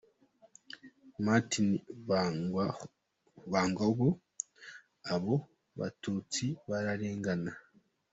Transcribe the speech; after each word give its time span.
Martin 1.25 1.69
Bangamwabo: 2.07 4.09
Abo 5.13 5.35
batutsi 5.79 6.43
bararengana. 6.69 7.51